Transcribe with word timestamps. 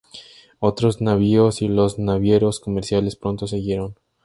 Otros 0.57 0.99
navíos 0.99 1.61
y 1.61 1.67
los 1.67 1.99
navieros 1.99 2.59
comerciales 2.59 3.15
pronto 3.15 3.45
siguieron. 3.45 3.97